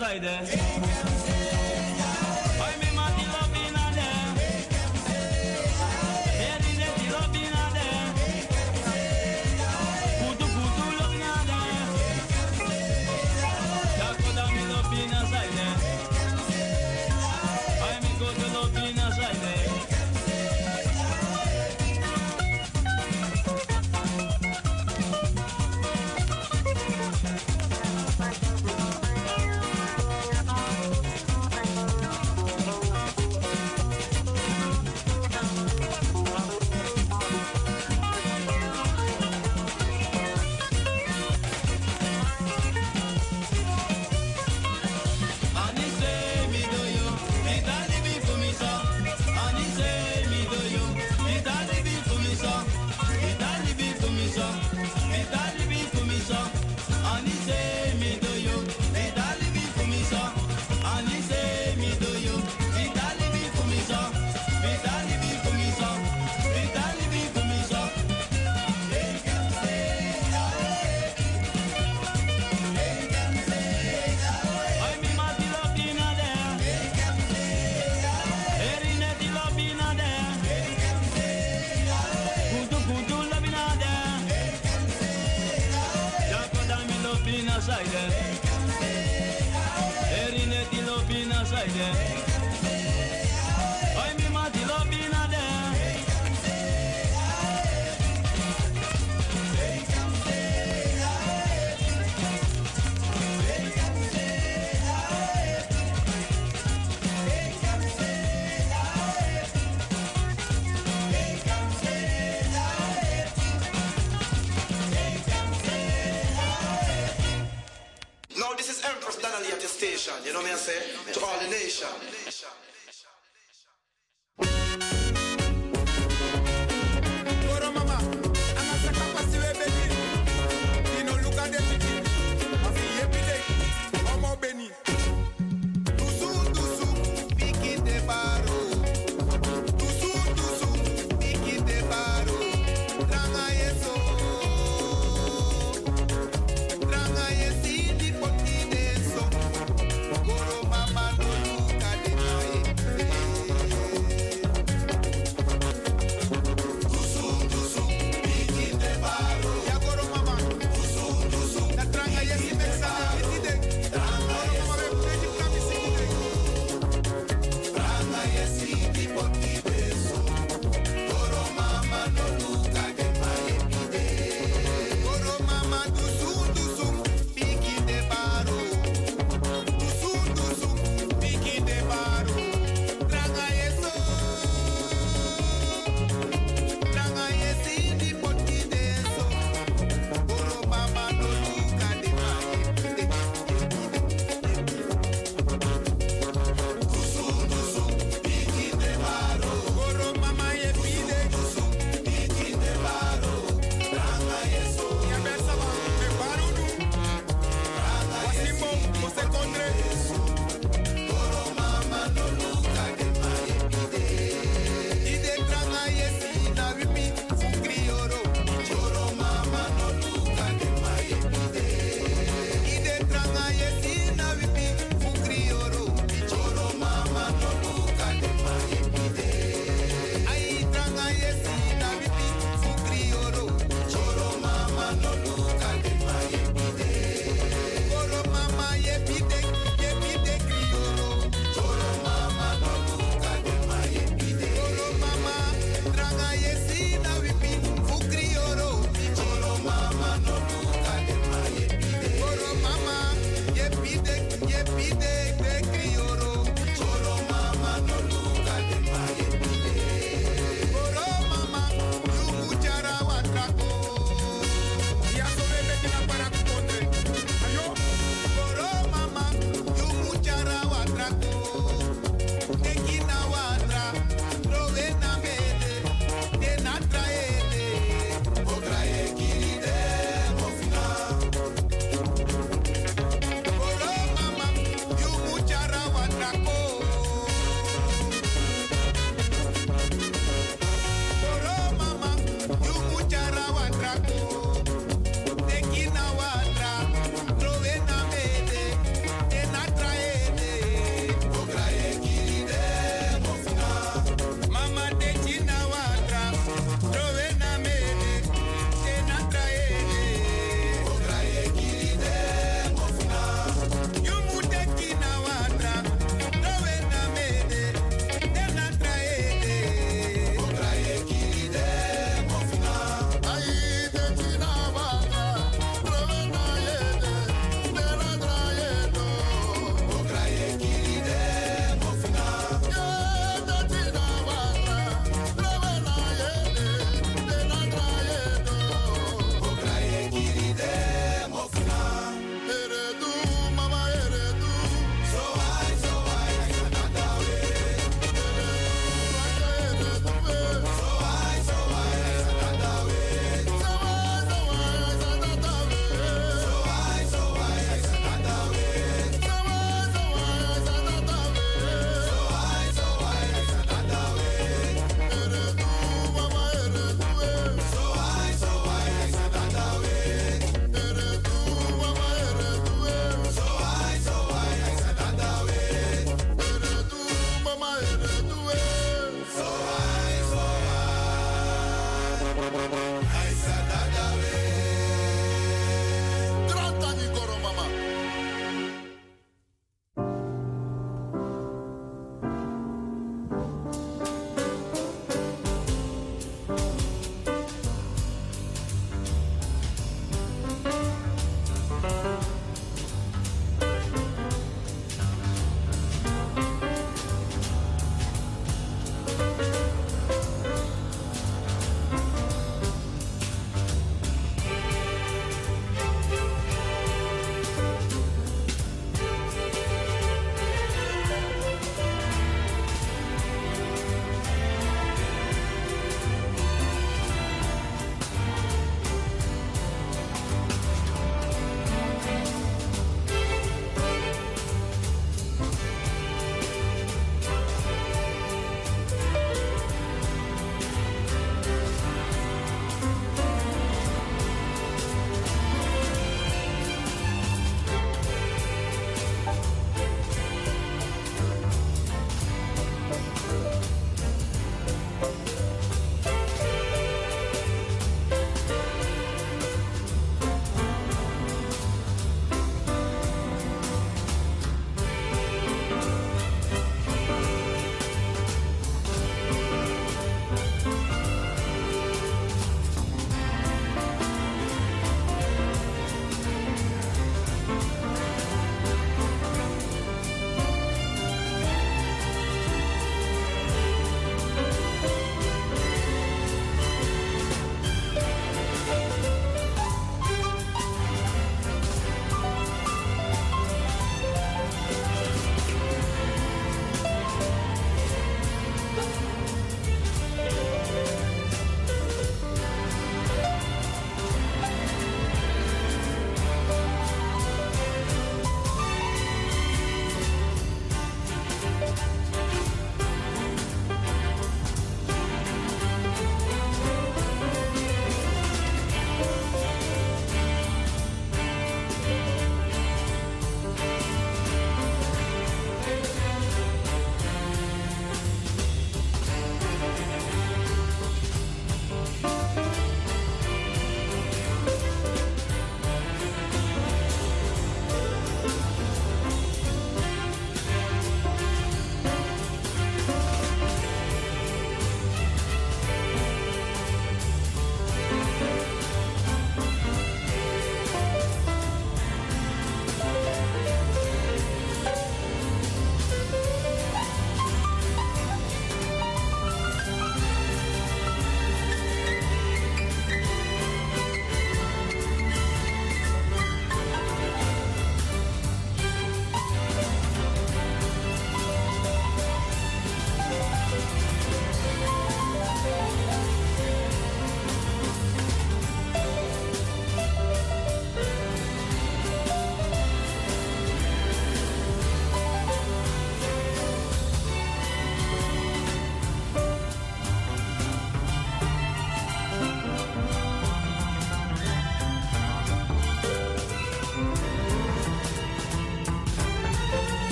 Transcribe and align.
in 0.00 0.24
a 0.24 0.46
side 0.46 1.11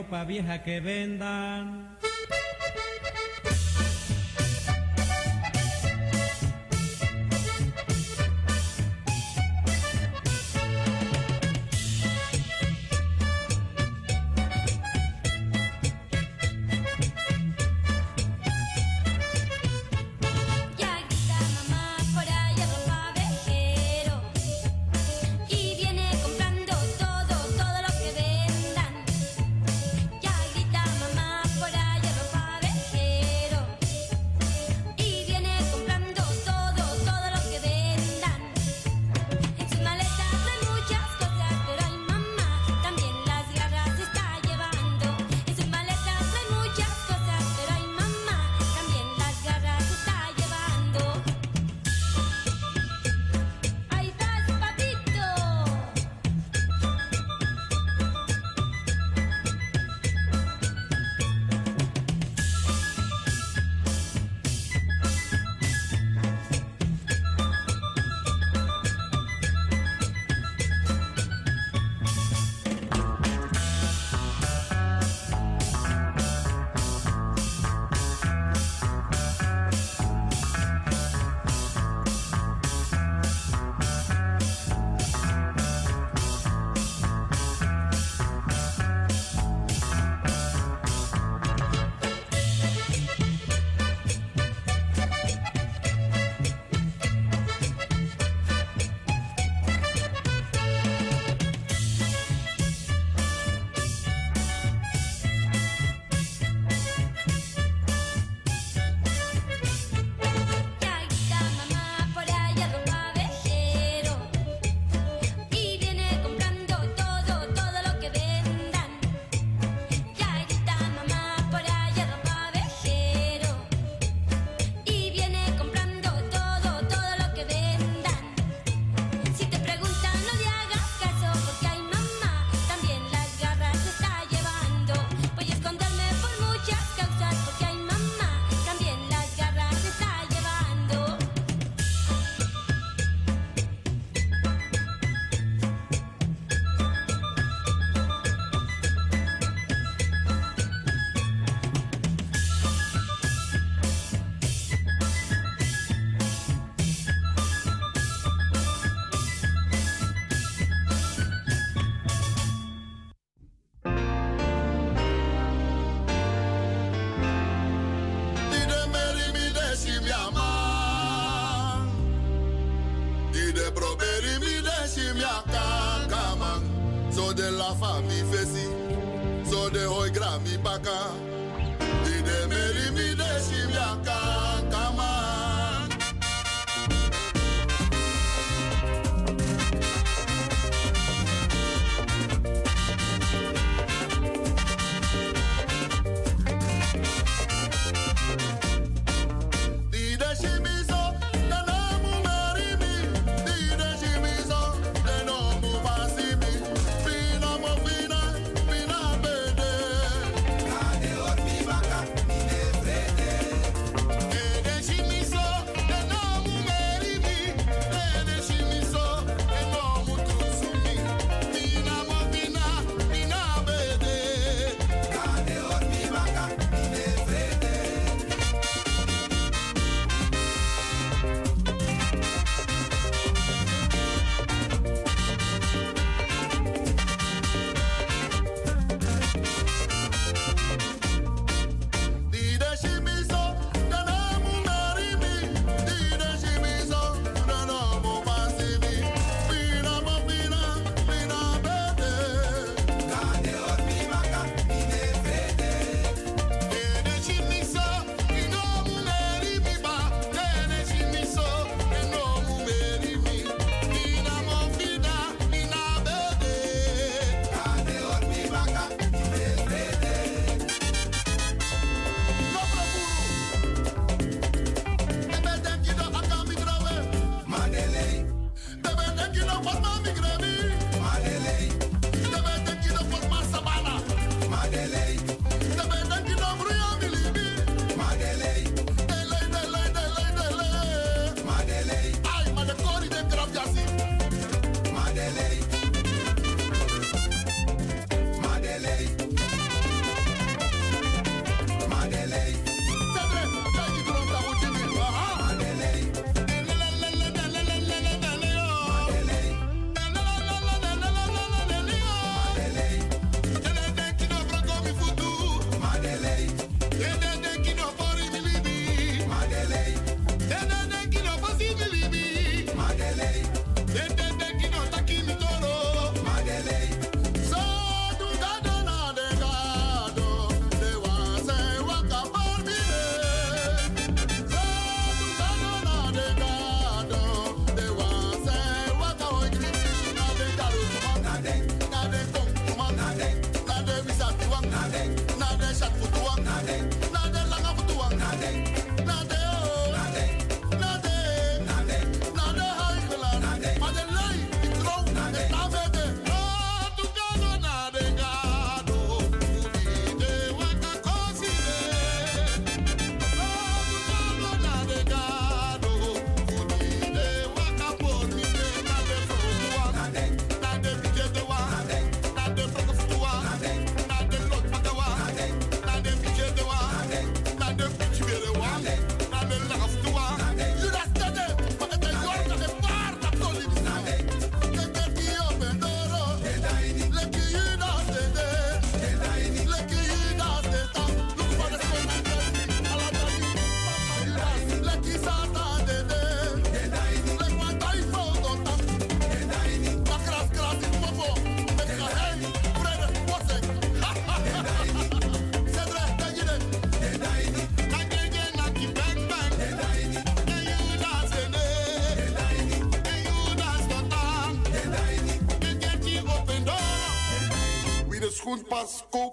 ropa 0.00 0.24
vieja 0.24 0.62
que 0.62 0.80
vendan. 0.80 1.79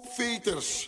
Feitas. 0.02 0.87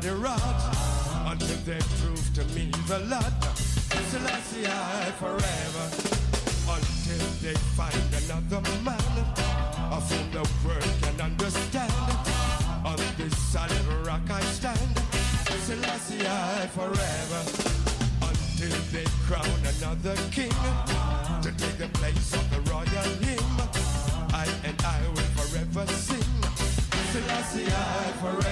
the 0.00 0.14
until 1.26 1.56
they 1.66 1.78
prove 1.98 2.34
to 2.34 2.44
me 2.54 2.70
the 2.86 2.98
lot. 3.10 3.42
Selassie 4.10 4.66
I 4.66 5.10
forever 5.18 5.86
until 6.70 7.26
they 7.42 7.54
find 7.74 8.06
another 8.22 8.62
man 8.84 9.14
of 9.90 10.08
whom 10.10 10.30
the 10.30 10.48
world 10.64 10.94
can 11.02 11.20
understand. 11.20 11.92
On 12.84 12.96
this 13.16 13.36
solid 13.36 14.06
rock 14.06 14.30
I 14.30 14.40
stand. 14.42 14.98
Selassie 15.66 16.26
I 16.26 16.66
forever 16.68 17.42
until 18.22 18.78
they 18.92 19.06
crown 19.26 19.60
another 19.78 20.16
king 20.30 20.54
to 21.42 21.50
take 21.56 21.78
the 21.78 21.88
place 21.98 22.34
of 22.34 22.48
the 22.50 22.60
royal 22.70 23.10
hymn. 23.24 23.56
I 24.32 24.46
and 24.64 24.80
I 24.82 25.00
will 25.08 25.30
forever 25.38 25.86
sing. 25.92 26.22
Selassie 27.12 27.66
I 27.66 28.12
forever. 28.20 28.47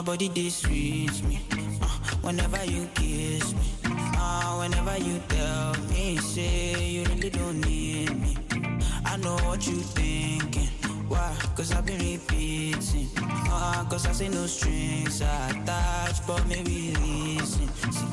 My 0.00 0.06
body 0.06 0.28
this 0.28 0.56
sweet 0.56 1.22
me. 1.24 1.40
Uh, 1.82 1.86
whenever 2.22 2.64
you 2.64 2.88
kiss 2.94 3.52
me, 3.52 3.68
uh, 4.16 4.56
whenever 4.56 4.96
you 4.98 5.20
tell 5.28 5.74
me, 5.90 6.16
say 6.16 6.88
you 6.88 7.04
really 7.04 7.28
don't 7.28 7.60
need 7.66 8.08
me. 8.18 8.34
I 9.04 9.18
know 9.18 9.36
what 9.44 9.66
you 9.66 9.76
thinking. 9.76 10.68
Why? 11.08 11.36
Cause 11.54 11.72
I've 11.72 11.84
been 11.84 12.00
repeating. 12.00 13.10
Uh, 13.52 13.84
cause 13.90 14.06
I 14.06 14.12
say 14.12 14.28
no 14.28 14.46
strings 14.46 15.20
attached, 15.20 16.26
but 16.26 16.46
maybe 16.46 16.94
reason. 17.02 17.68
See, 17.92 18.06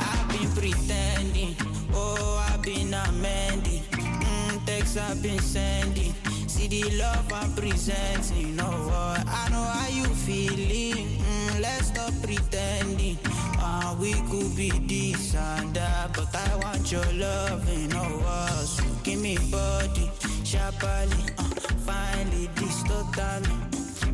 I've 0.00 0.28
been 0.28 0.50
pretending. 0.52 1.56
Oh, 1.92 2.42
I've 2.48 2.62
been 2.62 2.94
amending. 2.94 3.82
Mm, 3.92 4.64
texts 4.64 4.96
I've 4.96 5.22
been 5.22 5.40
sending. 5.40 6.14
See 6.46 6.68
the 6.68 6.96
love 6.96 7.30
I'm 7.34 7.52
presenting. 7.52 8.56
What? 8.56 9.26
I 9.28 9.48
know 9.50 9.62
how 9.62 9.88
you 9.88 10.04
feeling. 10.04 11.08
Mm, 11.18 11.33
let's 11.64 11.86
stop 11.88 12.12
pretending. 12.22 13.18
Uh, 13.58 13.96
we 13.98 14.12
could 14.30 14.54
be 14.54 14.70
this 14.86 15.34
and 15.34 15.74
that, 15.74 16.12
but 16.12 16.34
I 16.34 16.56
want 16.62 16.92
your 16.92 17.08
love. 17.14 17.64
Know 17.92 18.10
what? 18.24 18.66
So 18.74 18.84
give 19.02 19.20
me 19.20 19.36
body, 19.50 20.10
sharply. 20.44 21.22
Uh, 21.38 21.44
finally, 21.88 22.48
this 22.56 22.82
totally. 22.84 23.54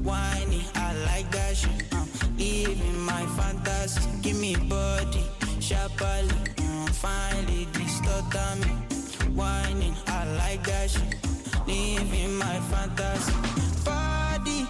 Whiny, 0.07 0.63
I 0.77 0.89
like 1.09 1.31
that 1.33 1.57
shit. 1.57 1.83
Uh, 1.93 2.05
even 2.39 2.99
my 3.01 3.25
fantasy. 3.37 4.01
Give 4.23 4.39
me 4.39 4.55
body, 4.75 5.25
sharply. 5.61 6.39
Uh, 6.59 6.87
finally, 7.05 7.67
this 7.73 8.01
totally. 8.07 8.73
Whining, 9.39 9.97
I 10.07 10.25
like 10.43 10.63
that 10.65 10.91
shit. 10.91 11.17
Living 11.67 12.35
my 12.39 12.59
fantasy. 12.71 13.33
Body, 13.85 14.67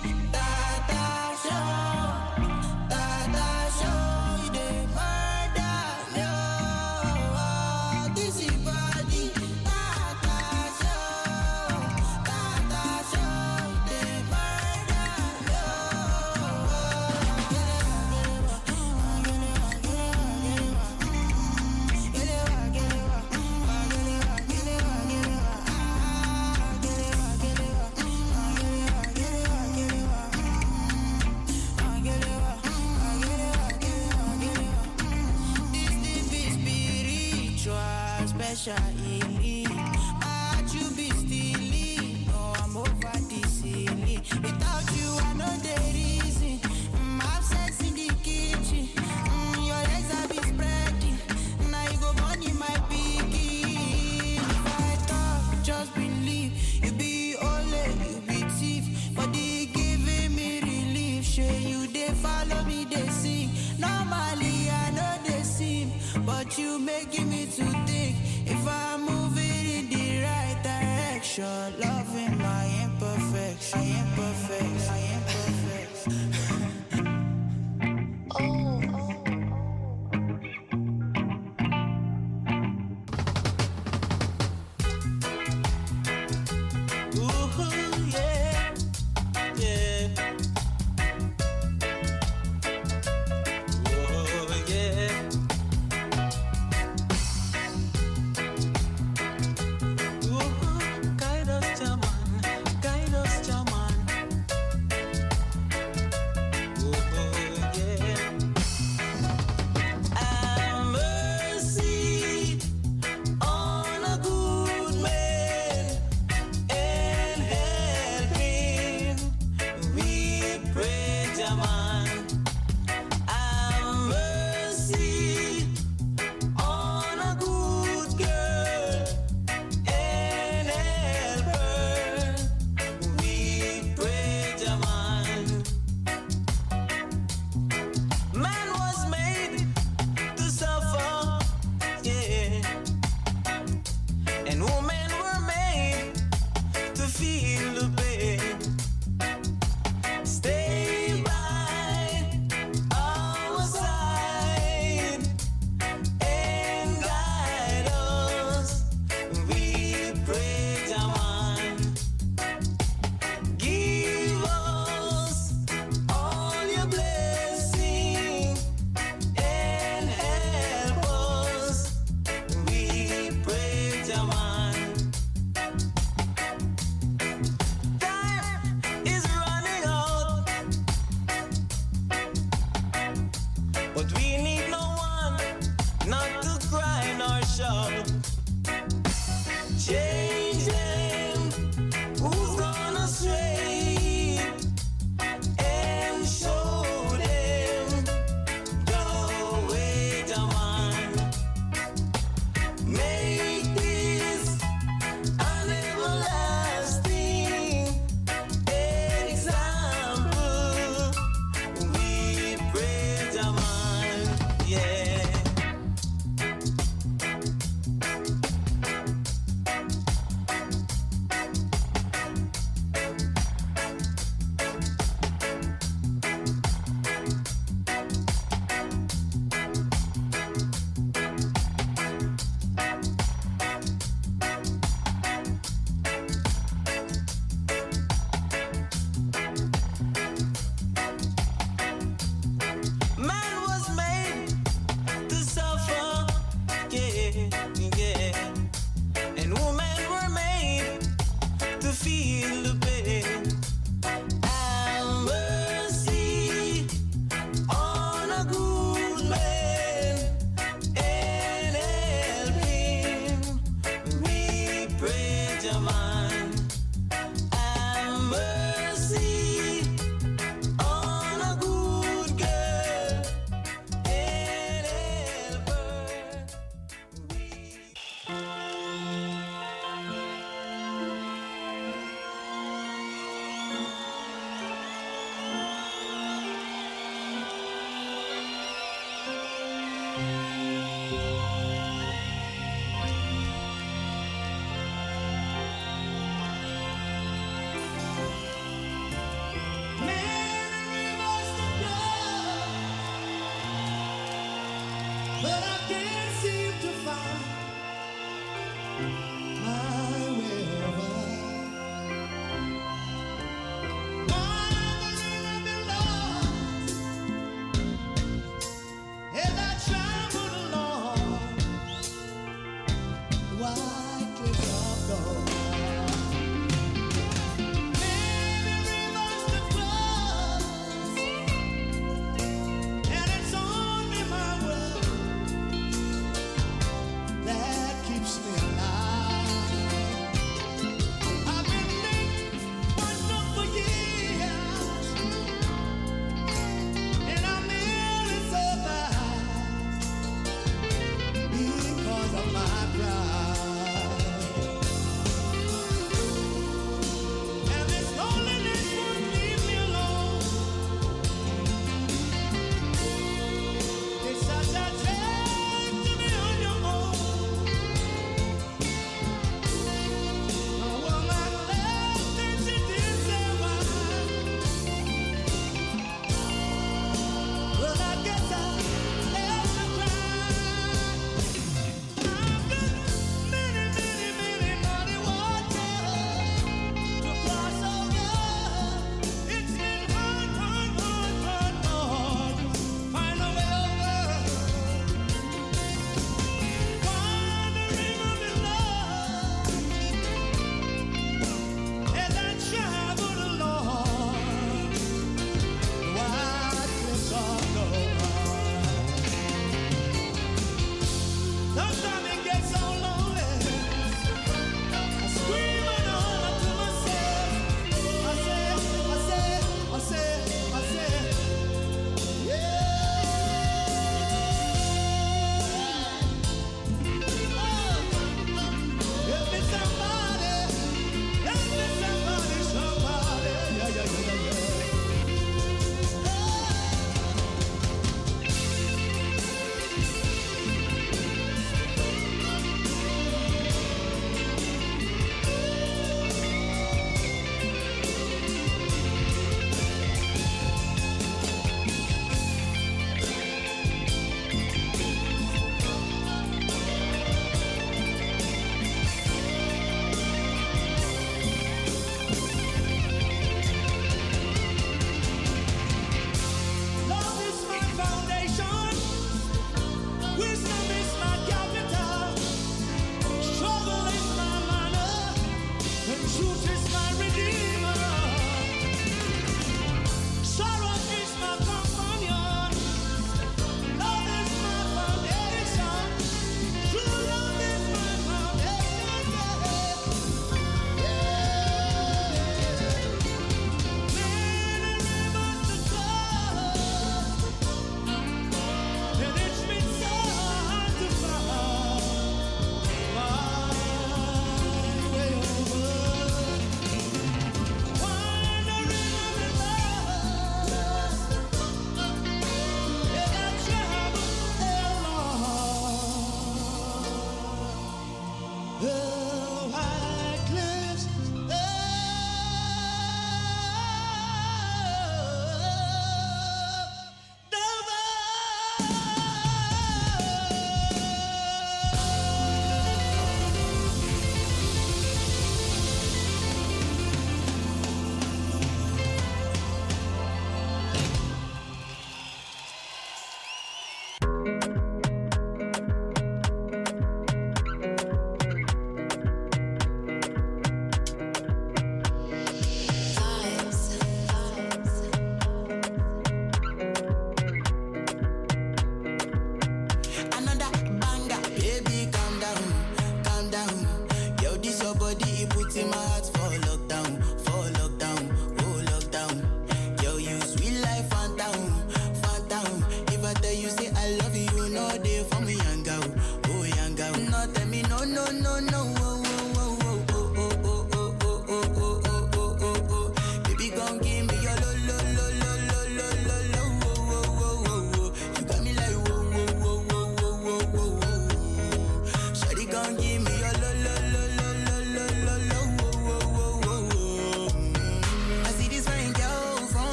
spiritual, 38.60 38.89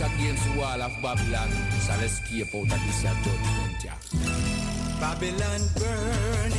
against 0.00 0.44
the 0.44 0.58
wall 0.58 0.80
of 0.80 0.92
Babylon 1.02 1.50
shall 1.86 2.00
escape 2.00 2.54
out 2.54 2.62
of 2.62 2.80
this 2.86 3.02
judgment. 3.82 5.00
Babylon 5.00 5.60
burning. 5.76 6.57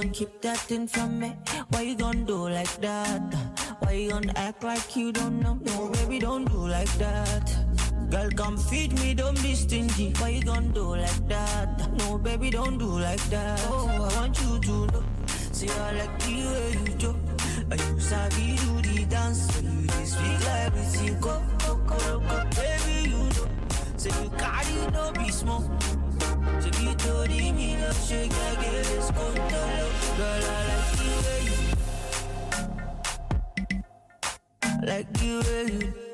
You 0.00 0.10
keep 0.10 0.40
that 0.42 0.58
thing 0.58 0.86
from 0.86 1.18
me? 1.18 1.34
Why 1.70 1.82
you 1.82 1.96
gonna 1.96 2.24
do 2.24 2.48
like 2.48 2.80
that? 2.80 3.34
Why 3.80 3.92
you 3.92 4.10
gonna 4.10 4.32
act 4.36 4.62
like 4.62 4.94
you 4.94 5.10
don't 5.10 5.40
know? 5.40 5.58
No, 5.60 5.88
baby, 5.88 6.20
don't 6.20 6.44
do 6.44 6.68
like 6.68 6.92
that. 6.98 7.50
Girl, 8.08 8.30
come 8.30 8.56
feed 8.56 8.92
me, 9.00 9.14
don't 9.14 9.40
be 9.42 9.54
stingy. 9.54 10.12
Why 10.18 10.28
you 10.28 10.42
gonna 10.42 10.68
do 10.68 10.94
like 10.94 11.28
that? 11.28 11.90
No, 11.98 12.16
baby, 12.16 12.48
don't 12.50 12.78
do 12.78 12.86
like 12.86 13.22
that. 13.30 13.60
Oh, 13.68 13.88
I 13.88 14.20
want 14.20 14.40
you 14.40 14.60
to 14.60 14.86
know. 14.86 15.04
See, 15.50 15.68
I 15.68 15.92
like 15.92 16.18
the 16.20 16.34
way 16.46 16.72
you 16.72 16.94
do. 16.96 17.14
And 17.70 17.80
you 17.80 18.00
sabi 18.00 18.56
do 18.56 18.80
the 18.80 19.04
dance. 19.04 19.52
So 19.52 19.60
you 19.60 19.86
just 19.88 20.12
speak 20.12 20.46
like 20.46 20.74
we 20.74 21.10
go, 21.20 21.42
go, 21.58 21.74
go, 21.74 22.20
go. 22.20 22.44
Baby, 22.54 23.10
you 23.10 23.18
know. 23.18 23.48
Say 23.96 24.10
you 24.22 24.30
carry 24.38 24.90
no 24.92 25.12
be 25.12 25.28
small. 25.30 25.68
So 26.70 26.82
you 26.82 26.94
told 26.94 27.28
me 27.30 27.76
love 27.80 28.08
shake 28.08 28.30
again. 28.30 28.84
Let's 28.84 29.10
go 29.12 29.32
to 29.32 29.40
love. 29.40 30.16
Girl, 30.18 30.44
I 30.44 30.60
like 30.68 30.92
the 30.98 31.08
way 31.24 31.40
you. 31.48 31.56
I 34.62 34.84
like 34.84 35.08
the 35.14 35.30
way 35.48 35.64
you. 35.72 36.07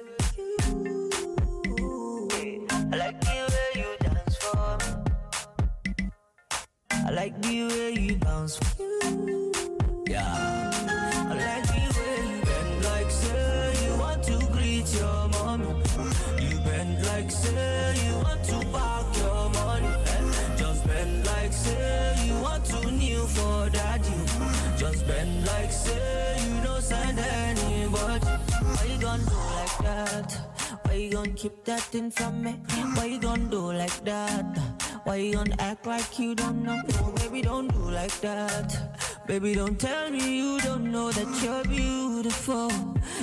Keep 31.34 31.64
that 31.64 31.80
thing 31.80 32.10
from 32.10 32.42
me? 32.42 32.52
Why 32.94 33.06
you 33.06 33.18
gonna 33.18 33.50
do 33.50 33.72
like 33.72 34.04
that? 34.04 34.58
Why 35.04 35.16
you 35.16 35.34
gonna 35.34 35.56
act 35.58 35.86
like 35.86 36.18
you 36.18 36.34
don't 36.34 36.62
know? 36.62 36.80
No, 36.94 37.12
baby, 37.16 37.42
don't 37.42 37.68
do 37.68 37.90
like 37.90 38.20
that. 38.20 39.26
Baby, 39.26 39.54
don't 39.54 39.78
tell 39.78 40.10
me 40.10 40.38
you 40.38 40.60
don't 40.60 40.90
know 40.92 41.10
that 41.10 41.42
you're 41.42 41.64
beautiful. 41.64 42.70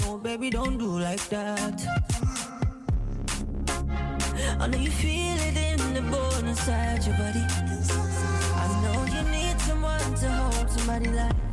No, 0.02 0.18
baby, 0.18 0.50
don't 0.50 0.78
do 0.78 1.00
like 1.00 1.26
that. 1.30 1.78
I 4.60 4.68
know 4.68 4.78
you 4.78 4.92
feel 4.92 5.38
it 5.48 5.58
in 5.58 5.94
the 5.94 6.02
bone 6.02 6.48
inside 6.48 7.06
your 7.06 7.16
body. 7.18 7.46
I 8.64 8.68
know 8.84 9.00
you 9.16 9.24
need 9.32 9.60
someone 9.62 10.14
to 10.16 10.30
hold 10.30 10.70
somebody 10.70 11.10
like. 11.10 11.51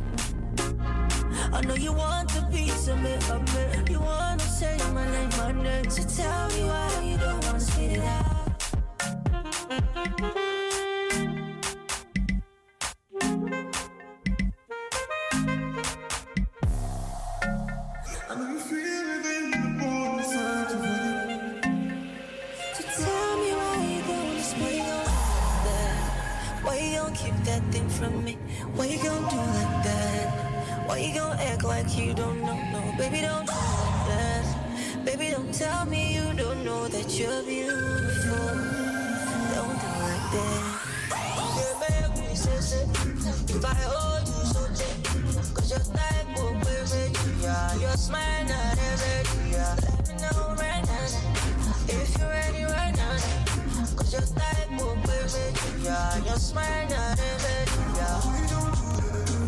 I 1.51 1.61
know 1.61 1.75
you 1.75 1.93
want 1.93 2.35
a 2.37 2.41
piece 2.51 2.87
of 2.87 3.01
me, 3.01 3.13
of 3.13 3.41
me. 3.53 3.93
You 3.93 3.99
wanna 3.99 4.39
say 4.39 4.77
my 4.93 5.05
name, 5.11 5.29
my 5.37 5.51
name. 5.51 5.89
So 5.89 6.03
tell 6.03 6.47
me 6.49 6.63
why 6.65 7.01
you 7.03 7.17
don't 7.17 7.43
wanna 7.45 7.59
spit 7.59 7.91
it 7.97 8.03
out. 8.03 8.63
I 18.29 18.35
know 18.35 18.49
you 18.53 18.59
feel 18.59 19.07
it 19.15 19.25
in 19.35 19.51
the 19.51 19.83
bone 19.83 20.19
inside 20.19 20.69
your 20.71 20.79
body. 20.83 21.37
So 22.75 22.83
tell 23.03 23.37
me 23.41 23.51
why 23.59 23.77
you 23.93 24.01
gonna 24.09 24.43
spit 24.43 24.75
it 24.75 24.87
out. 24.87 26.63
Why 26.63 26.77
you 26.93 27.03
keep 27.15 27.35
that 27.45 27.63
thing 27.71 27.89
from 27.89 28.23
me? 28.23 28.37
Why 28.75 28.85
you 28.85 28.97
gonna 29.03 29.29
do 29.29 29.37
like 29.37 29.83
that? 29.85 30.48
Why 30.89 30.97
you 30.97 31.13
gonna 31.13 31.39
act 31.39 31.63
like 31.63 31.95
you 31.95 32.15
don't 32.15 32.41
know? 32.41 32.57
No, 32.73 32.81
baby, 32.97 33.21
don't 33.21 33.45
do 33.45 33.53
that. 34.09 35.05
Baby, 35.05 35.29
don't 35.29 35.53
tell 35.53 35.85
me 35.85 36.15
you 36.15 36.33
don't 36.33 36.65
know 36.65 36.87
that 36.87 37.07
you're 37.13 37.43
beautiful. 37.43 38.57
Don't 39.53 39.77
do 39.81 39.89
like 40.01 40.25
that. 40.33 40.79
If 43.51 43.65
I 43.65 43.75
hold 43.85 44.27
you 44.27 44.33
so 44.49 44.65
tight, 44.73 45.53
cause 45.53 45.69
your 45.69 45.85
type 45.93 46.27
will 46.35 46.53
be 46.57 46.65
ready, 46.65 47.13
yeah. 47.43 47.75
Your 47.75 47.91
smile 47.91 48.45
not 48.45 48.75
ready, 48.75 49.51
yeah. 49.51 49.75
Let 49.85 50.07
me 50.07 50.15
know 50.23 50.55
right 50.57 50.83
now, 50.89 51.05
if 51.87 52.17
you're 52.17 52.29
ready 52.29 52.63
right 52.63 52.95
now, 52.97 53.13
cause 53.95 54.11
your 54.11 54.25
type 54.25 54.69
will 54.71 54.95
be 54.95 55.09
ready, 55.21 55.83
yeah. 55.83 56.17
Your 56.25 56.37
smile 56.37 56.89
not 56.89 57.19
ready, 57.19 57.77
yeah. 57.95 59.38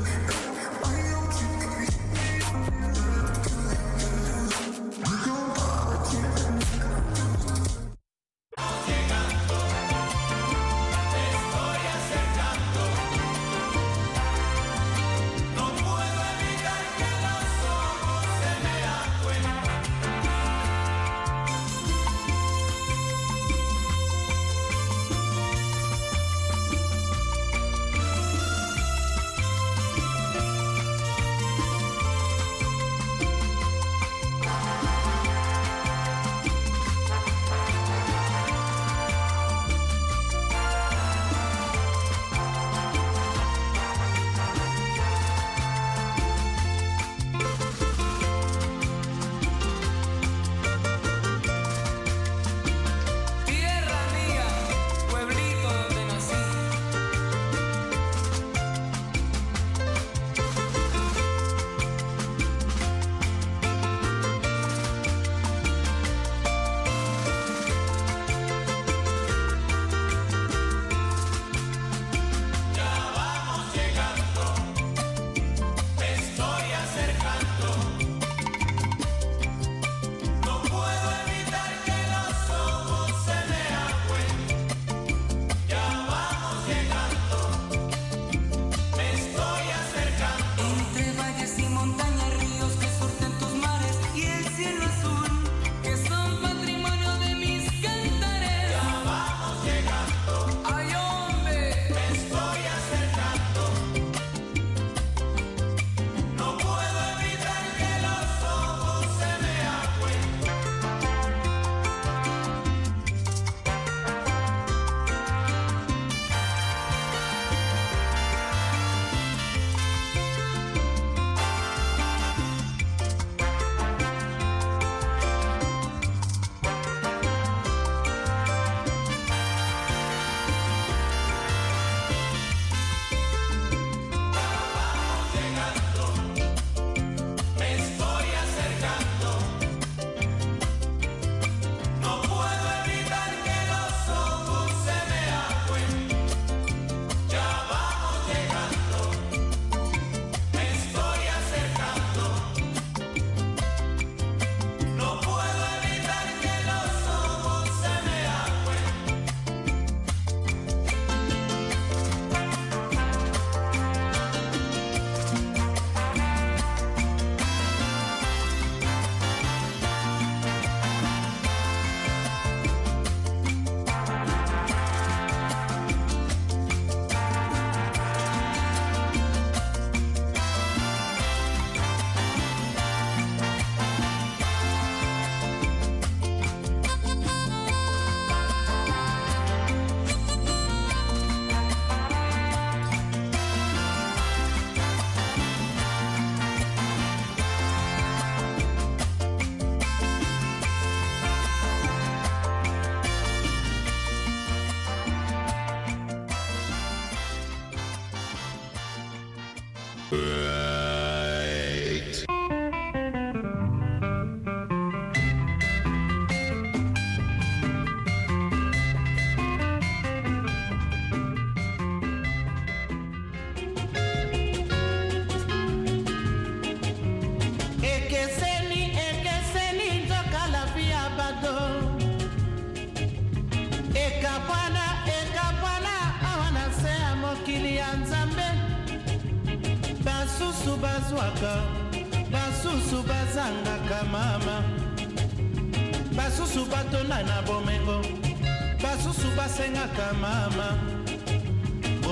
Basusu 249.31 249.37
basengaka 249.37 250.13
mama. 250.13 250.77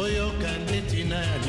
Oyoka 0.02 0.52
nde 0.64 0.84
ya 1.10 1.49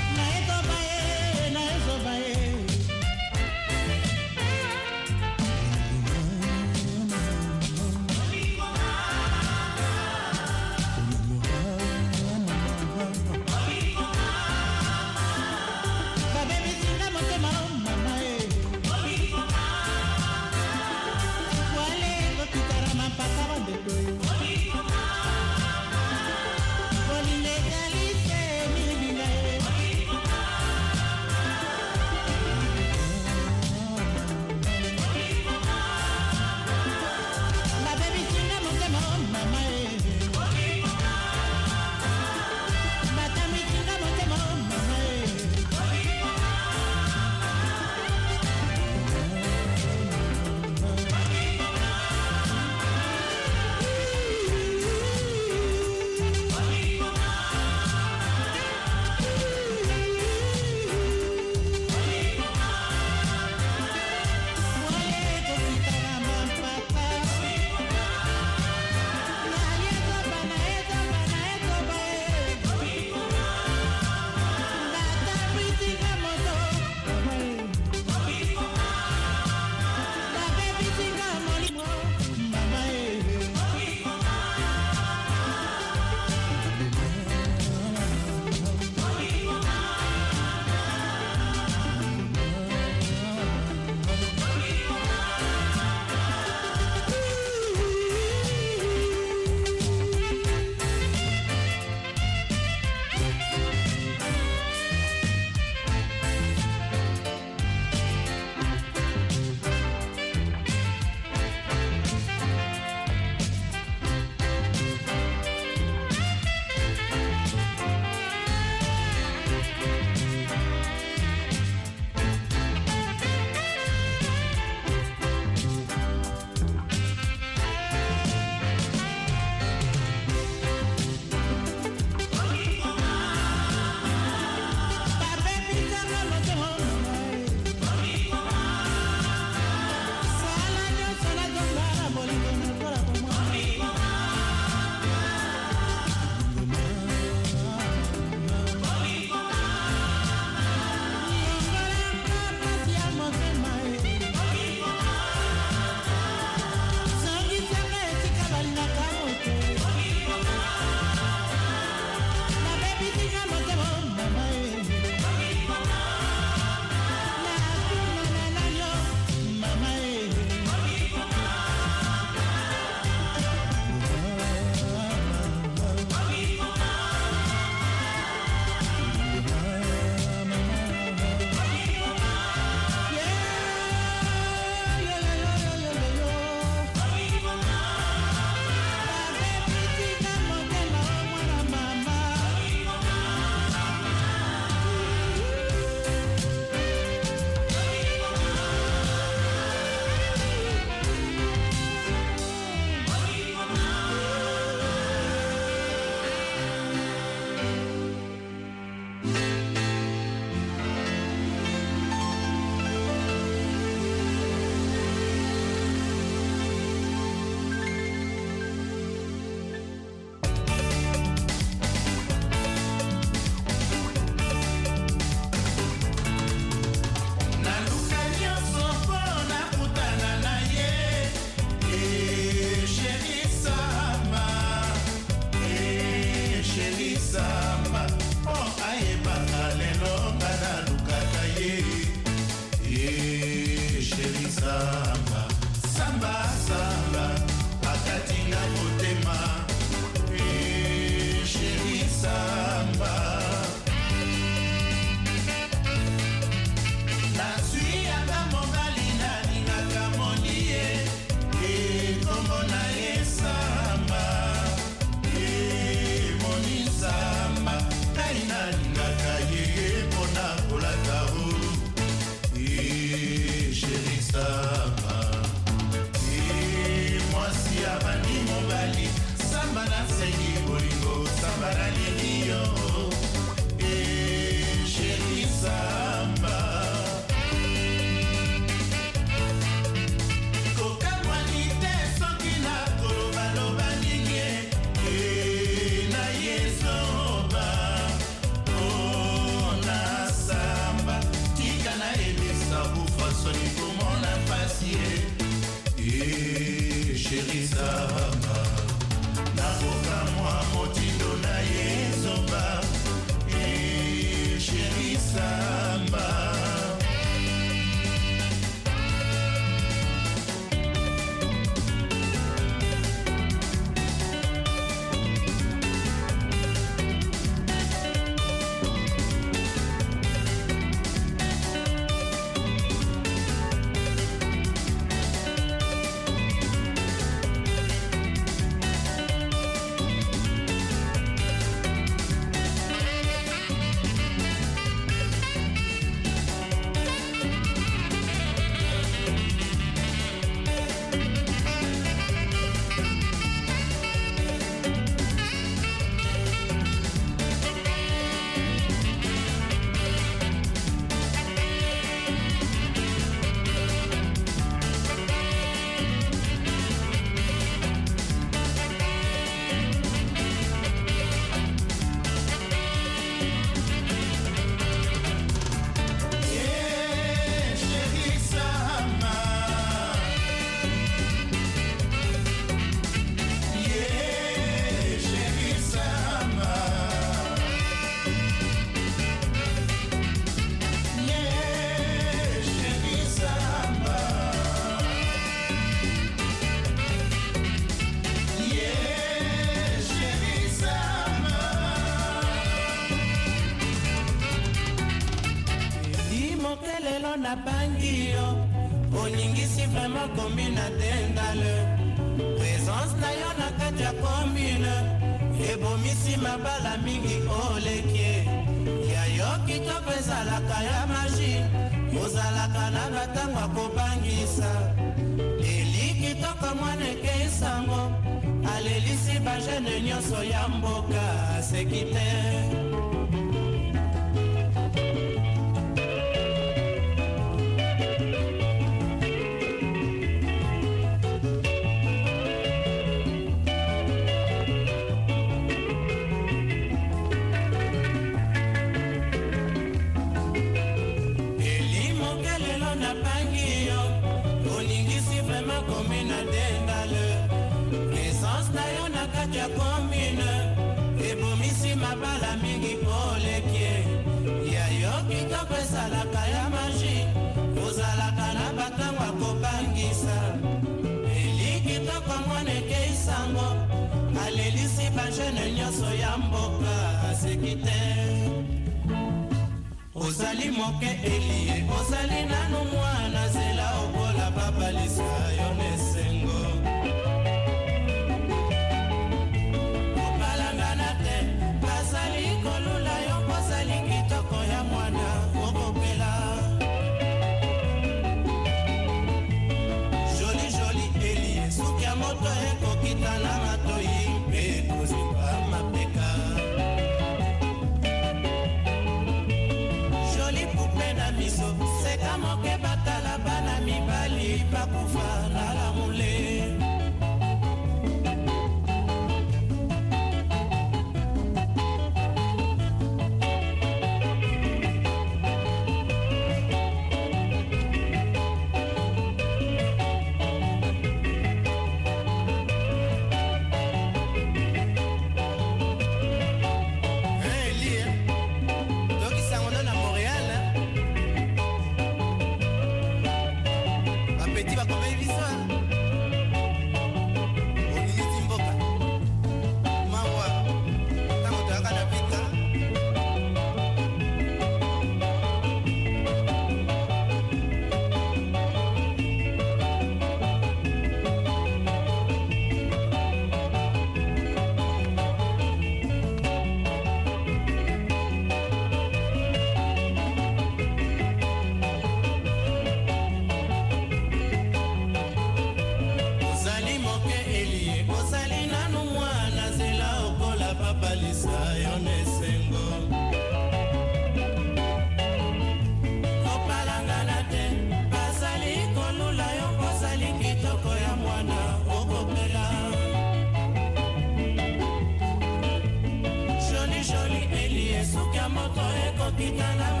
Capitana 599.41 600.00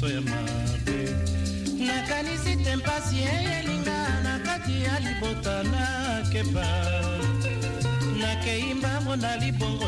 miso 0.00 0.14
ya 0.14 0.20
mabe. 0.20 1.14
Nakanisi 1.78 2.56
te 2.64 2.76
mpasi 2.76 3.16
eyelinga 3.16 4.20
na 4.22 4.38
kati 4.38 4.82
ya 4.82 5.00
libota 5.00 5.62
nakepa 5.62 6.66
nakei 8.20 8.74
mbango 8.74 9.16
na 9.16 9.36
libongo 9.36 9.79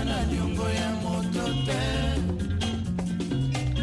eza 0.00 0.04
na 0.04 0.24
liongo 0.24 0.68
ya 0.68 0.90
moto 1.02 1.44
te. 1.66 1.82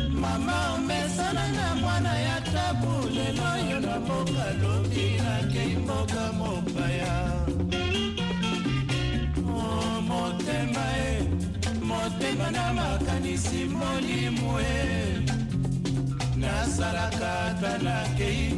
Mama 0.09 0.73
omesana 0.75 1.47
na 1.51 1.75
mwana 1.75 2.19
ya 2.19 2.41
tabu 2.41 3.09
lelo 3.09 3.69
yo 3.71 3.79
na 3.79 3.99
mboka 3.99 4.53
lobi 4.61 5.21
nakei 5.23 5.75
mboka 5.75 6.33
mopaya 6.33 7.45
o 9.37 9.59
oh, 9.59 10.01
motema 10.01 10.85
e 10.97 11.29
motema 11.81 12.51
na 12.51 12.73
makanisi 12.73 13.65
molimu 13.65 14.59
e 14.59 15.21
nasalaka 16.35 17.45
ata 17.45 17.77
nakei 17.77 18.53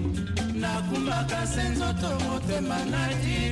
nakumaka 0.53 1.47
se 1.47 1.63
nzoto 1.69 2.19
motema 2.25 2.85
nadi 2.85 3.48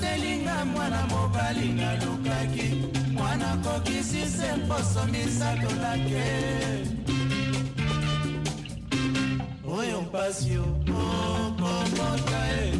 otelinga 0.00 0.64
mwana 0.64 1.06
mobali 1.06 1.68
nalukaki. 1.68 2.68
Mwana 3.12 3.56
kokisi 3.56 4.26
se 4.26 4.56
mposo 4.56 5.04
misatolake 5.06 6.24
oyo 9.78 10.02
mpasi 10.02 10.56
okokota 10.58 12.40
e 12.62 12.72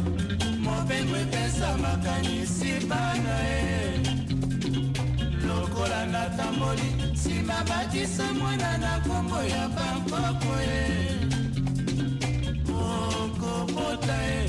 mopengo 0.59 1.15
epesa 1.17 1.77
makanisi 1.77 2.71
bana 2.89 3.35
e 3.49 3.99
lokola 5.47 6.05
natamboli 6.05 6.89
nsima 7.13 7.63
batisa 7.69 8.33
mwana 8.33 8.77
na 8.77 8.97
nkombo 8.97 9.43
ya 9.43 9.67
bankoko 9.69 10.53
e 10.61 11.17
okokota 12.69 14.17
e 14.33 14.40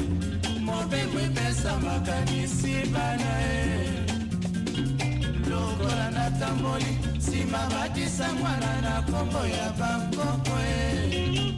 makanisi 1.93 2.75
bana 2.93 3.33
ye. 3.47 3.61
Lokola 5.51 6.11
natamboli 6.11 6.99
nsima 7.17 7.59
batisa 7.71 8.33
mwana 8.33 8.81
na 8.81 9.01
nkombo 9.01 9.47
ya 9.47 9.71
bankoko 9.79 10.57
ye. 10.59 11.52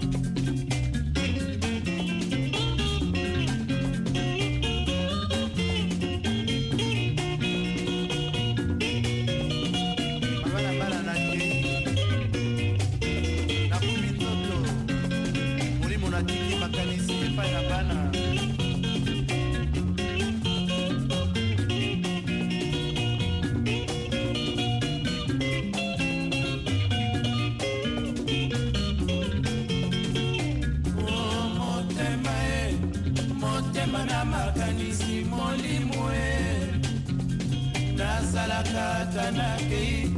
kaka 39.15 39.31
nakei 39.31 40.11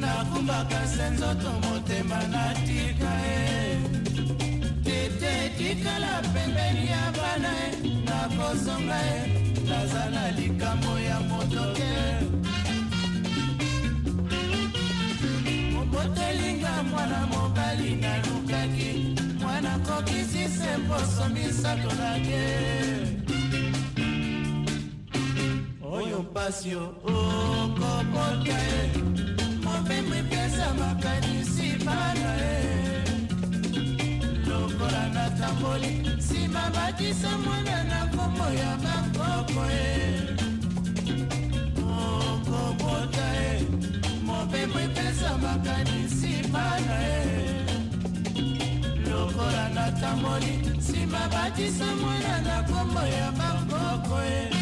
nakumbaka 0.00 0.86
se 0.86 1.10
nzoto 1.10 1.50
motema 1.62 2.20
natika 2.32 3.12
ye 3.26 3.78
tete 4.84 5.32
tikala 5.58 6.22
pembeni 6.32 6.86
ya 6.90 7.12
bana 7.16 7.50
ye 7.60 7.68
nakozonga 8.06 8.98
ye 9.08 9.18
naza 9.68 10.10
na 10.10 10.30
likambo 10.30 10.98
ya 10.98 11.20
moto 11.20 11.74
te 11.74 11.92
motelinga 15.92 16.82
mwana 16.90 17.26
mobali 17.26 17.96
nalukaki 17.96 19.16
mwana 19.40 19.78
kokisise 19.78 20.76
mposo 20.76 21.28
misato 21.28 21.94
nage 21.94 23.01
oyo 26.12 26.22
mpasi 26.22 26.74
okobota 26.76 28.58
ye 28.68 28.82
mobembo 29.64 30.14
epesa 30.14 30.66
makanisi 30.80 31.68
bana 31.86 32.30
ye 32.42 32.56
lokola 34.48 35.08
natamboli 35.14 35.92
nsima 36.18 36.70
batisa 36.74 37.30
mwana 37.44 37.84
na 37.84 38.00
kombo 38.12 38.44
ya 38.60 38.72
bakoko 38.84 39.62
ye 39.76 39.90
okobota 41.80 43.26
ye 43.40 43.52
mobembo 44.26 44.78
epesa 44.80 45.38
makanisi 45.38 46.32
bana 46.52 46.96
ye 47.08 47.20
lokola 49.10 49.68
natamboli 49.68 50.52
nsima 50.78 51.28
batisa 51.32 51.86
mwana 52.00 52.34
na 52.46 52.56
kombo 52.68 53.00
ya 53.00 53.32
bakoko 53.38 54.20
ye 54.20 54.61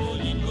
oh 0.00 0.44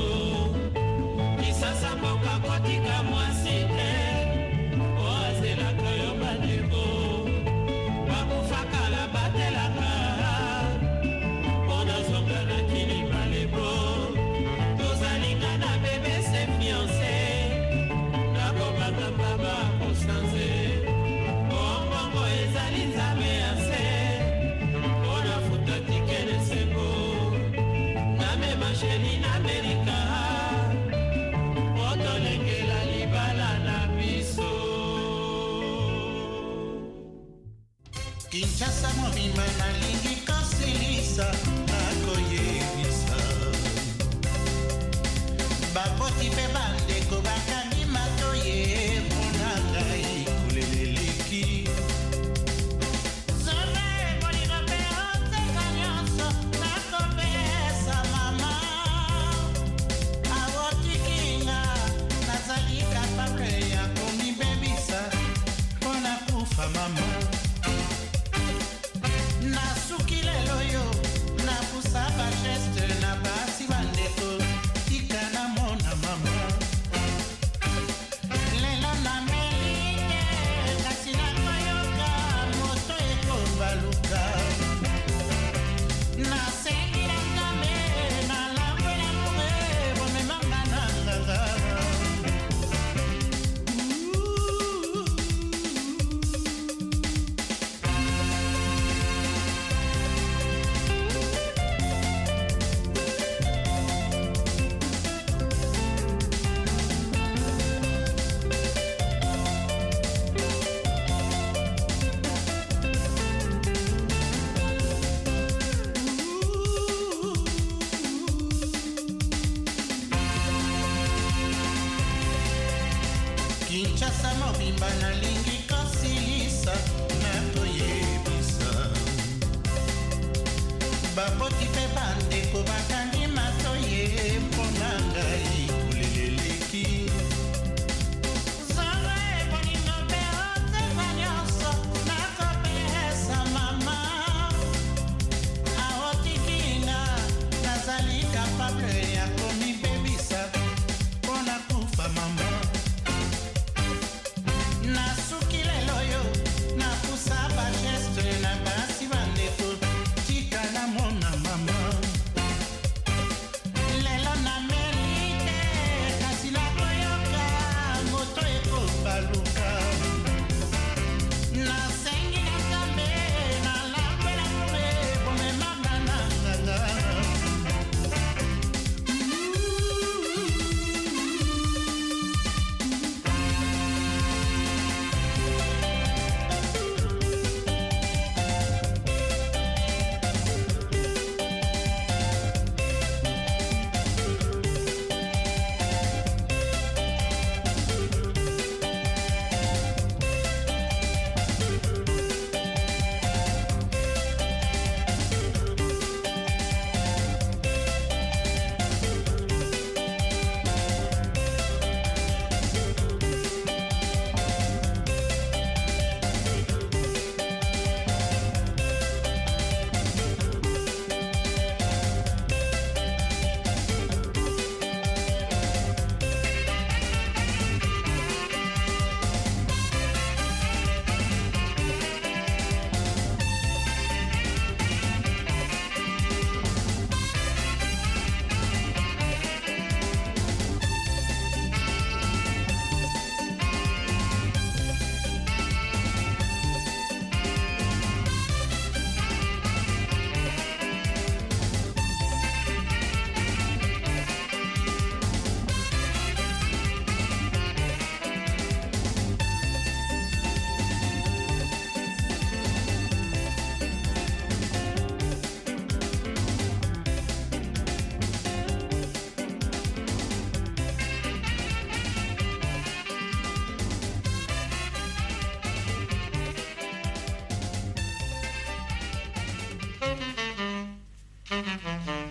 kobongisa 281.88 282.27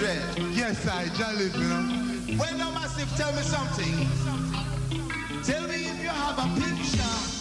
Yes, 0.00 0.88
I 0.88 1.06
jolly, 1.16 1.44
you 1.44 1.68
know. 1.68 2.36
Well, 2.36 2.58
now, 2.58 2.70
Massive, 2.72 3.08
tell 3.16 3.32
me 3.32 3.42
something. 3.42 3.94
Tell 5.44 5.68
me 5.68 5.86
if 5.86 6.02
you 6.02 6.08
have 6.08 6.38
a 6.38 6.60
picture. 6.60 7.33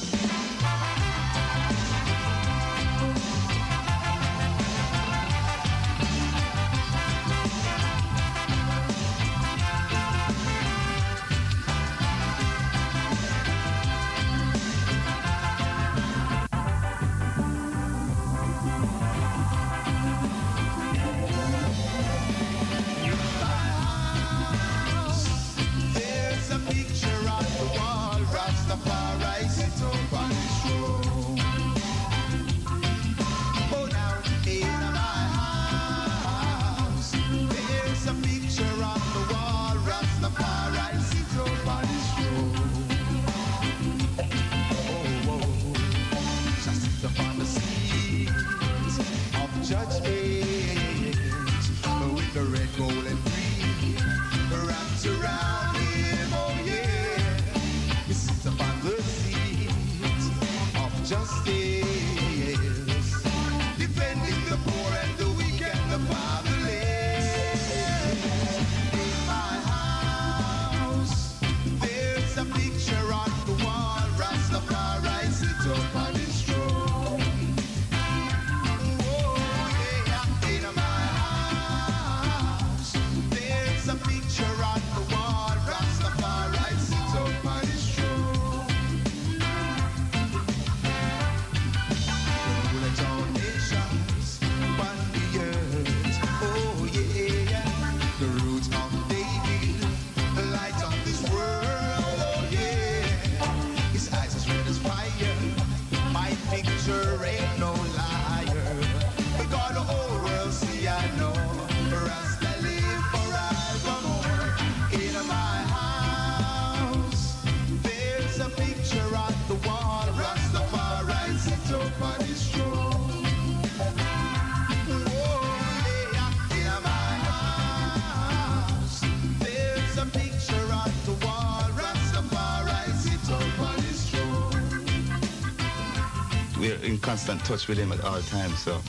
Constant 137.25 137.45
touch 137.45 137.69
with 137.69 137.77
him 137.77 137.93
at 137.93 138.03
all 138.03 138.19
times. 138.23 138.59
So 138.59 138.81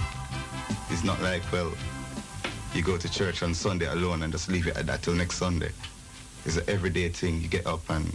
it's 0.91 1.05
not 1.05 1.23
like, 1.23 1.41
well, 1.53 1.73
you 2.75 2.83
go 2.83 2.97
to 2.97 3.09
church 3.09 3.45
on 3.45 3.55
Sunday 3.55 3.87
alone 3.87 4.25
and 4.25 4.33
just 4.33 4.49
leave 4.49 4.67
it 4.67 4.77
at 4.77 4.87
that 4.87 5.03
till 5.03 5.15
next 5.15 5.37
Sunday. 5.37 5.71
It's 6.45 6.57
an 6.57 6.65
everyday 6.67 7.11
thing. 7.11 7.41
You 7.41 7.47
get 7.47 7.65
up 7.65 7.89
and 7.91 8.13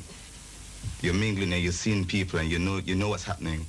you're 1.01 1.13
mingling 1.13 1.53
and 1.53 1.63
you're 1.63 1.71
seeing 1.71 2.03
people 2.03 2.37
and 2.39 2.49
you 2.49 2.59
know 2.59 2.81
you 2.83 2.95
know 2.95 3.07
what's 3.07 3.23
happening. 3.23 3.65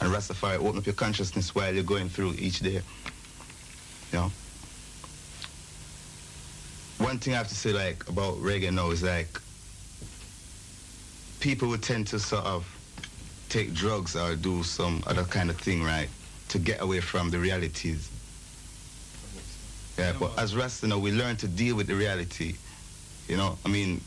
And 0.00 0.12
Rastafari 0.12 0.58
open 0.58 0.78
up 0.78 0.86
your 0.86 0.96
consciousness 0.96 1.54
while 1.54 1.72
you're 1.72 1.84
going 1.84 2.08
through 2.08 2.34
each 2.38 2.58
day. 2.58 2.82
You 4.10 4.18
know? 4.18 4.32
One 6.98 7.18
thing 7.18 7.34
I 7.34 7.36
have 7.36 7.48
to 7.48 7.54
say 7.54 7.72
like 7.72 8.08
about 8.08 8.34
reggae 8.38 8.74
now 8.74 8.90
is 8.90 9.04
like 9.04 9.40
people 11.38 11.68
would 11.68 11.84
tend 11.84 12.08
to 12.08 12.18
sort 12.18 12.44
of 12.44 12.66
take 13.54 13.72
drugs 13.72 14.16
or 14.16 14.34
do 14.34 14.64
some 14.64 15.00
other 15.06 15.22
kind 15.22 15.48
of 15.48 15.56
thing, 15.56 15.84
right, 15.84 16.08
to 16.48 16.58
get 16.58 16.82
away 16.82 16.98
from 16.98 17.30
the 17.30 17.38
realities. 17.38 18.10
Yeah, 19.96 20.12
but 20.18 20.36
as 20.36 20.56
Rasta, 20.56 20.86
you 20.86 20.90
know, 20.90 20.98
we 20.98 21.12
learn 21.12 21.36
to 21.36 21.46
deal 21.46 21.76
with 21.76 21.86
the 21.86 21.94
reality. 21.94 22.56
You 23.28 23.36
know, 23.36 23.56
I 23.64 23.68
mean, 23.68 24.00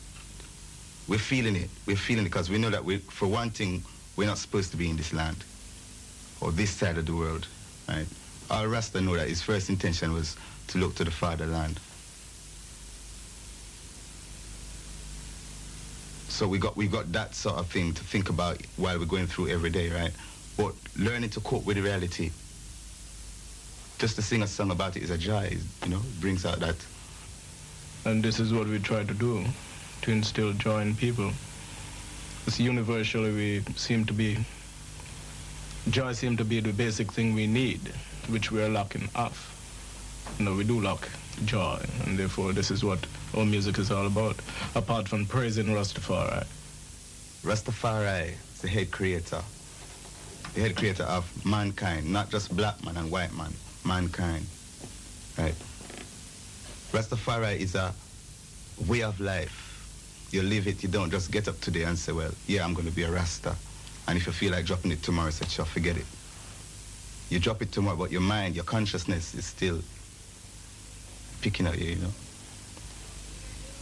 we're 1.07 1.17
feeling 1.17 1.55
it. 1.55 1.69
We're 1.85 1.95
feeling 1.95 2.25
it 2.25 2.29
because 2.29 2.49
we 2.49 2.57
know 2.57 2.69
that 2.69 2.83
we, 2.83 2.97
for 2.97 3.25
one 3.25 3.49
thing, 3.51 3.83
we're 4.17 4.27
not 4.27 4.37
supposed 4.37 4.71
to 4.71 4.77
be 4.77 4.89
in 4.89 4.97
this 4.97 5.13
land 5.13 5.37
or 6.41 6.51
this 6.51 6.71
side 6.71 6.97
of 6.97 7.05
the 7.05 7.15
world, 7.15 7.47
right? 7.87 8.05
Our 8.51 8.67
Rasta 8.67 8.99
know 8.99 9.15
that 9.15 9.29
his 9.29 9.41
first 9.41 9.69
intention 9.69 10.11
was 10.11 10.35
to 10.67 10.77
look 10.77 10.95
to 10.95 11.05
the 11.05 11.11
fatherland. 11.11 11.79
So 16.37 16.47
we 16.47 16.59
got 16.59 16.77
we 16.77 16.85
got 16.85 17.11
that 17.13 17.33
sort 17.33 17.57
of 17.57 17.65
thing 17.65 17.95
to 17.95 18.03
think 18.03 18.29
about 18.29 18.61
while 18.75 18.99
we're 18.99 19.05
going 19.05 19.25
through 19.25 19.47
every 19.47 19.71
day, 19.71 19.89
right? 19.89 20.11
But 20.55 20.75
learning 20.95 21.31
to 21.31 21.39
cope 21.39 21.65
with 21.65 21.77
the 21.77 21.81
reality. 21.81 22.29
Just 23.97 24.17
to 24.17 24.21
sing 24.21 24.43
a 24.43 24.47
song 24.47 24.69
about 24.69 24.95
it 24.95 25.01
is 25.01 25.09
a 25.09 25.17
joy, 25.17 25.57
you 25.81 25.89
know, 25.89 25.99
brings 26.19 26.45
out 26.45 26.59
that. 26.59 26.75
And 28.05 28.21
this 28.21 28.39
is 28.39 28.53
what 28.53 28.67
we 28.67 28.77
try 28.77 29.03
to 29.03 29.13
do, 29.15 29.45
to 30.03 30.11
instill 30.11 30.53
joy 30.53 30.81
in 30.81 30.93
people. 30.95 31.31
Because 32.45 32.59
universally 32.59 33.31
we 33.33 33.73
seem 33.75 34.05
to 34.05 34.13
be, 34.13 34.37
joy 35.89 36.11
seems 36.11 36.37
to 36.37 36.45
be 36.45 36.59
the 36.59 36.71
basic 36.71 37.11
thing 37.11 37.33
we 37.33 37.47
need, 37.47 37.81
which 38.29 38.51
we 38.51 38.61
are 38.61 38.69
lacking 38.69 39.09
of. 39.15 39.33
You 40.37 40.45
know, 40.45 40.53
we 40.53 40.65
do 40.65 40.79
lack 40.81 41.09
joy, 41.45 41.83
and 42.05 42.15
therefore 42.15 42.53
this 42.53 42.69
is 42.69 42.83
what 42.83 42.99
our 43.35 43.45
music 43.45 43.77
is 43.77 43.91
all 43.91 44.07
about, 44.07 44.35
apart 44.75 45.07
from 45.07 45.25
praising 45.25 45.67
Rastafari. 45.67 46.45
Rastafari 47.43 48.33
is 48.53 48.61
the 48.61 48.67
head 48.67 48.91
creator, 48.91 49.41
the 50.53 50.61
head 50.61 50.75
creator 50.75 51.03
of 51.03 51.29
mankind, 51.45 52.11
not 52.11 52.29
just 52.29 52.55
black 52.55 52.83
man 52.83 52.97
and 52.97 53.11
white 53.11 53.33
man, 53.33 53.53
mankind, 53.85 54.45
right? 55.37 55.55
Rastafari 56.91 57.57
is 57.59 57.75
a 57.75 57.93
way 58.87 59.03
of 59.03 59.19
life. 59.19 59.63
You 60.31 60.41
live 60.41 60.67
it, 60.67 60.83
you 60.83 60.89
don't 60.89 61.11
just 61.11 61.31
get 61.31 61.47
up 61.47 61.59
today 61.61 61.83
and 61.83 61.97
say, 61.97 62.11
well, 62.11 62.31
yeah, 62.47 62.63
I'm 62.63 62.73
going 62.73 62.87
to 62.87 62.93
be 62.93 63.03
a 63.03 63.11
Rasta. 63.11 63.55
And 64.07 64.17
if 64.17 64.25
you 64.25 64.33
feel 64.33 64.51
like 64.51 64.65
dropping 64.65 64.91
it 64.91 65.03
tomorrow, 65.03 65.29
say, 65.29 65.45
sure, 65.47 65.65
forget 65.65 65.97
it. 65.97 66.05
You 67.29 67.39
drop 67.39 67.61
it 67.61 67.71
tomorrow, 67.71 67.97
but 67.97 68.11
your 68.11 68.21
mind, 68.21 68.55
your 68.55 68.63
consciousness 68.63 69.35
is 69.35 69.45
still 69.45 69.81
picking 71.41 71.67
at 71.67 71.77
you, 71.77 71.91
you 71.91 71.95
know. 71.97 72.11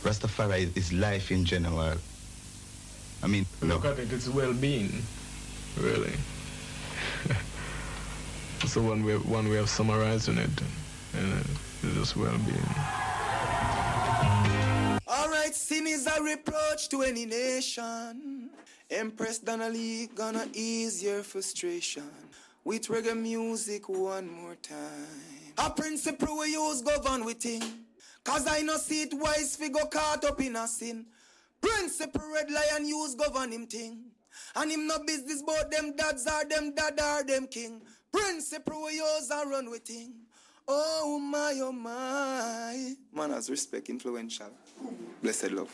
Rastafari 0.06 0.70
is 0.78 0.94
life 0.94 1.32
in 1.32 1.44
general. 1.44 1.98
I 3.24 3.28
mean, 3.28 3.48
no. 3.64 3.76
Look 3.76 3.86
at 3.86 3.98
it, 3.98 4.14
it's 4.14 4.30
well-being, 4.30 5.02
really. 5.80 6.14
so 8.68 8.84
one 8.84 9.04
way, 9.04 9.18
one 9.18 9.50
way 9.50 9.58
of 9.58 9.68
summarizing 9.68 10.38
it, 10.38 10.62
uh, 10.62 11.42
it's 11.82 11.96
just 11.96 12.18
well-being. 12.18 12.70
Alright, 15.08 15.56
sin 15.56 15.88
is 15.88 16.06
a 16.06 16.22
reproach 16.22 16.88
to 16.90 17.02
any 17.02 17.26
nation. 17.26 18.52
Empress 18.92 19.40
Donnelly 19.40 20.12
gonna 20.14 20.48
ease 20.54 21.02
your 21.02 21.24
frustration 21.24 22.12
with 22.64 22.90
reggae 22.90 23.20
music 23.20 23.90
one 23.90 24.30
more 24.30 24.56
time. 24.62 25.54
A 25.58 25.72
principle 25.72 26.38
we 26.38 26.52
use 26.52 26.84
govern 26.84 27.26
with 27.26 27.38
thing. 27.38 27.85
Cause 28.26 28.48
I 28.50 28.64
no 28.64 28.76
see 28.78 29.04
it 29.04 29.14
wise 29.14 29.56
fi 29.56 29.70
go 29.70 29.86
caught 29.86 30.26
up 30.26 30.42
in 30.42 30.56
a 30.56 30.68
sin. 30.68 31.06
Principle 31.62 32.24
red 32.34 32.50
lion 32.50 32.86
use 32.88 33.14
govern 33.16 33.52
him 33.52 33.68
thing. 33.68 34.06
And 34.56 34.72
him 34.72 34.88
no 34.88 35.00
business 35.06 35.44
bout 35.44 35.70
them 35.72 35.96
dads 35.96 36.28
or 36.28 36.44
them 36.50 36.74
dad 36.76 37.00
or 37.00 37.24
them 37.24 37.46
king. 37.48 37.82
Principle 38.12 38.84
we 38.86 38.96
use 38.96 39.30
and 39.32 39.52
run 39.52 39.70
with 39.70 39.84
thing. 39.84 40.14
Oh 40.68 41.20
my, 41.20 41.54
oh 41.62 41.72
my. 41.72 42.96
Man 43.14 43.30
has 43.30 43.50
respect, 43.50 43.90
influential. 43.90 44.50
Blessed 45.22 45.52
love. 45.52 45.72